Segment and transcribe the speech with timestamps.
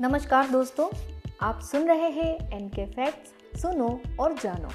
[0.00, 0.88] नमस्कार दोस्तों,
[1.42, 4.68] आप सुन रहे हैं एन के फैक्ट्स सुनो और जानो।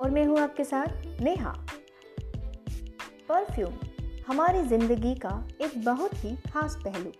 [0.00, 1.50] और मैं हूँ आपके साथ नेहा।
[3.28, 3.72] परफ्यूम
[4.28, 7.12] हमारी ज़िंदगी का एक बहुत ही खास पहलू।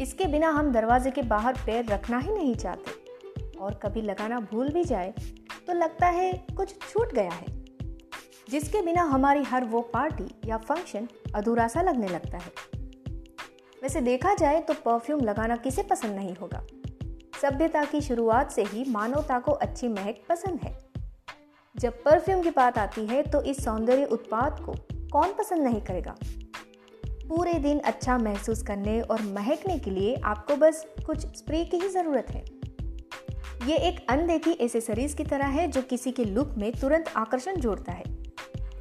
[0.00, 4.68] इसके बिना हम दरवाजे के बाहर पैर रखना ही नहीं चाहते। और कभी लगाना भूल
[4.68, 5.14] भी जाए
[5.66, 7.46] तो लगता है कुछ छूट गया है।
[8.50, 12.75] जिसके बिना हमारी हर वो पार्टी या फ़ंक्शन अधूरा सा लगने लगता है।
[13.82, 16.62] वैसे देखा जाए तो परफ्यूम लगाना किसे पसंद नहीं होगा?
[17.42, 20.78] सभ्यता की शुरुआत से ही मानवता को अच्छी महक पसंद है।
[21.76, 24.74] जब परफ्यूम की बात आती है तो इस सौंदर्य उत्पाद को
[25.12, 26.14] कौन पसंद नहीं करेगा?
[27.28, 31.88] पूरे दिन अच्छा महसूस करने और महकने के लिए आपको बस कुछ स्प्रे की ही
[31.88, 32.44] ज़रूरत है।
[33.66, 37.92] ये एक अनदेखी एसेसरीज की तरह है, जो किसी के लुक में तुरंत आकर्षण जोड़ता
[37.92, 38.04] है।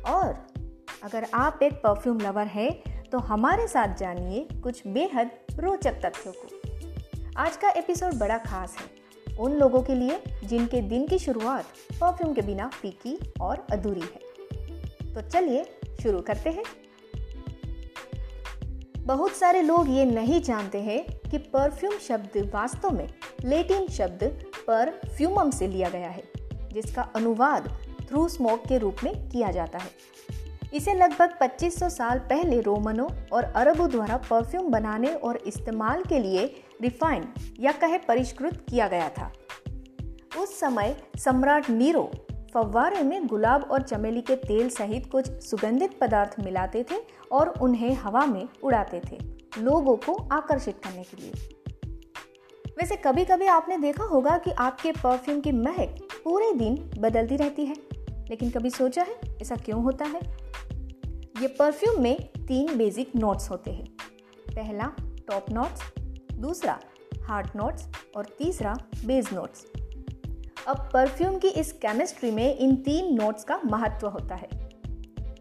[0.08, 0.48] और
[1.04, 6.48] अगर आप एक परफ्यूम लवर हैं तो हमारे साथ जानिए कुछ बेहद रोचक तथ्यों को।
[7.38, 11.66] आज का एपिसोड बड़ा खास है। उन लोगों के लिए जिनके दिन की शुरुआत
[12.02, 14.20] परफ्यूम के बिना फीकी और अधूरी है।
[15.14, 15.64] तो चलिए
[16.04, 16.64] शुरू करते हैं।
[19.00, 23.08] बहुत सारे लोग ये नहीं जानते हैं कि परफ्यूम शब्द वास्तव में
[23.46, 26.24] लेटिन शब्द पर फ्यूमम से लिया गया है,
[26.74, 27.78] जिसका अनुवाद
[28.10, 29.90] थ्रू स्मोक के रूप में किया जाता है।
[30.76, 36.46] इसे लगभग 2500 साल पहले रोमनों और अरबों द्वारा परफ्यूम बनाने और इस्तेमाल के लिए
[36.82, 37.26] रिफाइंड
[37.60, 39.32] या कहे परिष्कृत, किया गया था।
[40.40, 42.12] उस समय सम्राट नीरो
[42.54, 47.00] फव्वारे में गुलाब और चमेली के तेल सहित कुछ सुगंधित पदार्थ मिलाते थे
[47.32, 49.20] और उन्हें हवा में उड़ाते थे,
[49.60, 51.32] लोगों को आकर्षित करने के लिए।
[52.78, 57.66] वैसे कभी कभी आपने देखा होगा कि आपके परफ्यूम की महक पूरे दिन बदलती रहती
[57.66, 57.76] है,
[58.30, 60.45] लेकिन कभी सोचा है, ऐसा क्यों होता है?
[61.36, 63.88] ये परफ्यूम में तीन बेसिक नोट्स होते हैं।
[64.48, 64.86] पहला
[65.28, 65.82] टॉप नोट्स
[66.34, 66.78] दूसरा
[67.24, 67.88] हार्ट नोट्स
[68.18, 68.74] और तीसरा
[69.06, 69.66] बेस नोट्स
[70.68, 74.48] अब परफ्यूम की इस केमिस्ट्री में इन तीन नोट्स का महत्व होता है।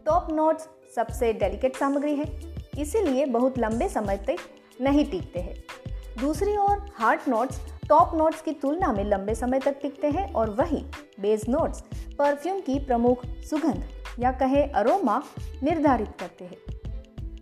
[0.05, 2.25] टॉप नोट्स सबसे डेलिकेट सामग्री है,
[2.79, 4.37] इसीलिए बहुत लंबे समय तक
[4.81, 5.55] नहीं टिकते हैं।
[6.21, 10.49] दूसरी ओर हार्ट नोट्स टॉप नोट्स की तुलना में लंबे समय तक टिकते हैं और
[10.49, 10.85] वही
[11.19, 11.83] बेस नोट्स
[12.17, 13.89] परफ्यूम की प्रमुख सुगंध
[14.19, 15.21] या कहे अरोमा
[15.63, 16.57] निर्धारित करते हैं,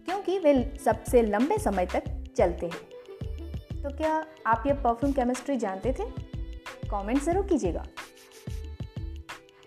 [0.06, 0.54] क्योंकि वे
[0.86, 2.04] सबसे लंबे समय तक
[2.38, 4.14] चलते हैं। तो क्या
[4.48, 6.10] आप ये परफ्यूम केमिस्ट्री जानते थे?
[6.90, 7.86] कमेंट ज़रूर कीजिएगा।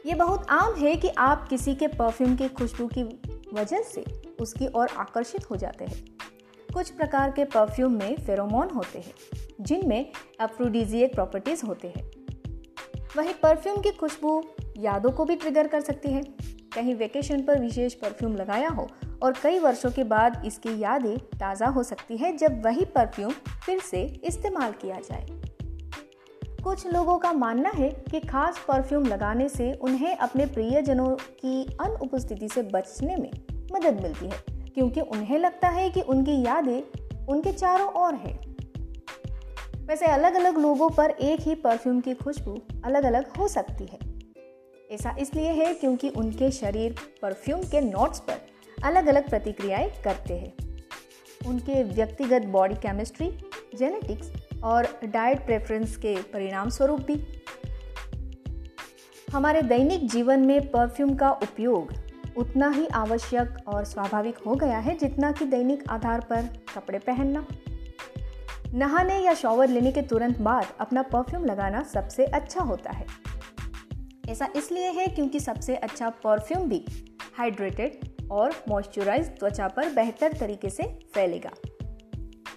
[0.04, 3.02] ये बहुत आम है कि आप किसी के परफ्यूम की खुशबू की
[3.54, 4.04] वजह से
[4.40, 6.04] उसकी ओर आकर्षित हो जाते हैं।
[6.74, 9.12] कुछ प्रकार के परफ्यूम में फेरोमोन होते हैं,
[9.60, 12.10] जिनमें अफ्रोडीजियक प्रॉपर्टीज़ होते हैं।
[13.16, 14.42] वही परफ्यूम की खुशबू
[14.78, 16.22] यादों को भी ट्रिगर कर सकती है।
[16.76, 18.88] कहीं वेकेशन पर विशेष परफ्यूम लगाया हो
[19.22, 23.32] और कई वर्षों के बाद इसकी यादें ताज़ा हो सकती है जब वही परफ्यूम
[23.66, 25.26] फिर से इस्तेमाल किया जाए।
[26.64, 31.08] कुछ लोगों का मानना है कि खास परफ्यूम लगाने से उन्हें अपने प्रियजनों
[31.40, 33.30] की अनुपस्थिति से बचने में
[33.72, 34.42] मदद मिलती है,
[34.74, 36.82] क्योंकि उन्हें लगता है कि उनकी यादें
[37.26, 38.32] उनके चारों ओर है।
[39.86, 43.98] वैसे अलग अलग लोगों पर एक ही परफ्यूम की खुशबू अलग अलग हो सकती है।
[44.90, 48.40] ऐसा इसलिए है क्योंकि उनके शरीर परफ्यूम के नोट्स पर
[48.84, 50.52] अलग अलग प्रतिक्रियाएँ करते हैं।
[51.46, 53.38] उनके व्यक्तिगत बॉडी केमिस्ट्री,
[53.78, 54.32] जेनेटिक्स
[54.64, 57.26] और डाइट प्रेफरेंस के परिणाम स्वरूप भी।
[59.32, 61.92] हमारे दैनिक जीवन में परफ्यूम का उपयोग
[62.36, 66.42] उतना ही आवश्यक और स्वाभाविक हो गया है जितना कि दैनिक आधार पर
[66.74, 67.46] कपड़े पहनना।
[68.74, 73.06] नहाने या शॉवर लेने के तुरंत बाद अपना परफ्यूम लगाना सबसे अच्छा होता है।
[74.28, 76.84] ऐसा इसलिए है क्योंकि सबसे अच्छा परफ्यूम भी
[77.38, 80.82] हाइड्रेटेड और मॉइस्चराइज त्वचा पर बेहतर तरीके से
[81.14, 81.50] फैलेगा।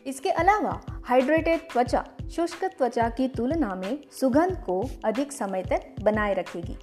[0.05, 2.03] इसके अलावा हाइड्रेटेड त्वचा
[2.35, 6.77] शुष्क त्वचा की तुलना में सुगंध को अधिक समय तक बनाए रखेगी,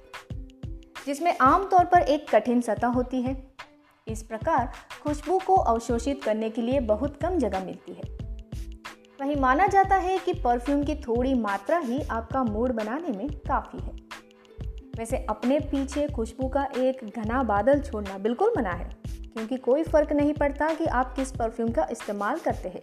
[1.05, 3.35] जिसमें आमतौर पर एक कठिन सतह होती है।
[4.07, 4.71] इस प्रकार
[5.03, 8.15] खुशबू को अवशोषित करने के लिए बहुत कम जगह मिलती है।
[9.21, 13.79] वही माना जाता है कि परफ्यूम की थोड़ी मात्रा ही आपका मूड बनाने में काफ़ी
[13.79, 14.06] है।
[14.97, 20.11] वैसे अपने पीछे खुशबू का एक घना बादल छोड़ना बिल्कुल मना है, क्योंकि कोई फ़र्क
[20.13, 22.81] नहीं पड़ता कि आप किस परफ्यूम का इस्तेमाल करते हैं।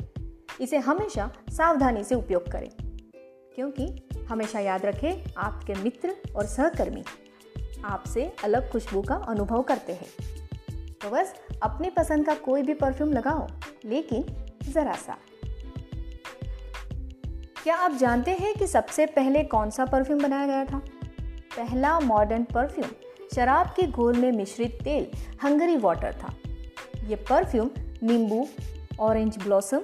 [0.60, 2.68] इसे हमेशा सावधानी से उपयोग करें,
[3.54, 3.86] क्योंकि
[4.28, 7.04] हमेशा याद रखें, आपके मित्र और सहकर्मी
[7.84, 10.08] आपसे अलग खुशबू का अनुभव करते हैं।
[10.94, 13.46] तो बस, अपनी पसंद का कोई भी परफ्यूम लगाओ,
[13.84, 14.24] लेकिन
[14.64, 15.18] ज़रा सा।
[17.62, 20.80] क्या आप जानते हैं कि सबसे पहले कौन सा परफ्यूम बनाया गया था?
[21.56, 22.88] पहला मॉडर्न परफ्यूम
[23.34, 25.06] शराब के घोल में मिश्रित तेल,
[25.42, 26.34] हंगरी वाटर था।
[27.06, 27.70] ये परफ्यूम
[28.02, 28.48] नींबू
[29.00, 29.80] ऑरेंज ब्लॉसम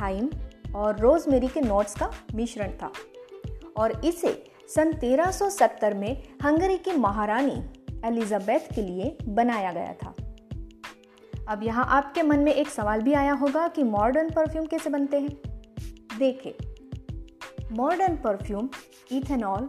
[0.00, 0.30] थाइम
[0.76, 2.92] और रोजमेरी के नोट्स का मिश्रण था।
[3.76, 7.62] और इसे सन 1370 में हंगरी की महारानी
[8.04, 10.14] एलिजाबेथ के लिए बनाया गया था।
[11.48, 15.20] अब यहाँ आपके मन में एक सवाल भी आया होगा कि मॉडर्न परफ्यूम कैसे बनते
[15.20, 15.36] हैं?
[16.18, 16.52] देखें
[17.72, 18.68] मॉडर्न परफ्यूम
[19.12, 19.68] इथेनॉल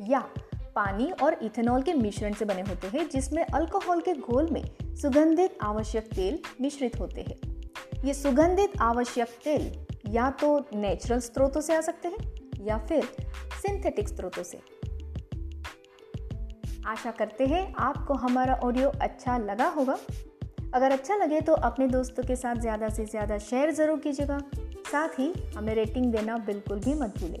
[0.00, 0.28] या
[0.76, 4.62] पानी और इथेनॉल के मिश्रण से बने होते हैं, जिसमें अल्कोहल के घोल में
[4.96, 7.36] सुगंधित आवश्यक तेल मिश्रित होते हैं।
[8.04, 9.70] ये सुगंधित आवश्यक तेल
[10.14, 13.04] या तो नेचुरल स्रोतों से आ सकते हैं या फिर
[13.62, 14.60] सिंथेटिक स्रोतों से।
[16.86, 19.96] आशा करते हैं आपको हमारा ऑडियो अच्छा लगा होगा।
[20.74, 24.38] अगर अच्छा लगे तो अपने दोस्तों के साथ ज़्यादा से ज़्यादा शेयर ज़रूर कीजिएगा।
[24.90, 27.40] साथ ही हमें रेटिंग देना बिल्कुल भी मत भूलें।